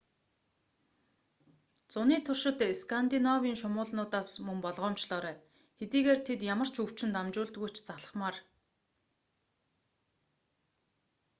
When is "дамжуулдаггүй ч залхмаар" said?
7.13-8.35